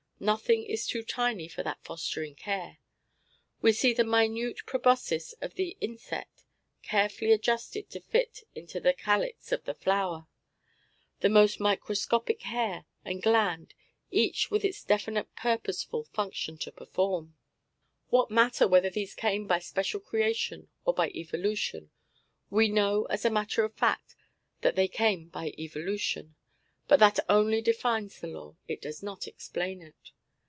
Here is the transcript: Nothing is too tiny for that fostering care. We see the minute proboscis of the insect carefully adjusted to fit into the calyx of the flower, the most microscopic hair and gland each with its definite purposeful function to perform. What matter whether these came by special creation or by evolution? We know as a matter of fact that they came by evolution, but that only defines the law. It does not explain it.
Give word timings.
Nothing 0.23 0.61
is 0.65 0.85
too 0.85 1.01
tiny 1.01 1.47
for 1.47 1.63
that 1.63 1.83
fostering 1.83 2.35
care. 2.35 2.77
We 3.59 3.71
see 3.73 3.91
the 3.91 4.03
minute 4.03 4.59
proboscis 4.67 5.33
of 5.41 5.55
the 5.55 5.75
insect 5.81 6.43
carefully 6.83 7.31
adjusted 7.31 7.89
to 7.89 8.01
fit 8.01 8.43
into 8.53 8.79
the 8.79 8.93
calyx 8.93 9.51
of 9.51 9.63
the 9.65 9.73
flower, 9.73 10.27
the 11.21 11.29
most 11.29 11.59
microscopic 11.59 12.43
hair 12.43 12.85
and 13.03 13.23
gland 13.23 13.73
each 14.11 14.51
with 14.51 14.63
its 14.63 14.83
definite 14.83 15.33
purposeful 15.35 16.03
function 16.03 16.59
to 16.59 16.71
perform. 16.71 17.35
What 18.09 18.29
matter 18.29 18.67
whether 18.67 18.91
these 18.91 19.15
came 19.15 19.47
by 19.47 19.57
special 19.57 19.99
creation 19.99 20.69
or 20.85 20.93
by 20.93 21.09
evolution? 21.09 21.89
We 22.51 22.69
know 22.69 23.05
as 23.05 23.25
a 23.25 23.31
matter 23.31 23.63
of 23.63 23.73
fact 23.73 24.15
that 24.61 24.75
they 24.75 24.87
came 24.87 25.29
by 25.29 25.55
evolution, 25.57 26.35
but 26.87 26.99
that 26.99 27.17
only 27.29 27.61
defines 27.61 28.19
the 28.19 28.27
law. 28.27 28.53
It 28.67 28.81
does 28.81 29.01
not 29.01 29.25
explain 29.25 29.81
it. 29.81 30.11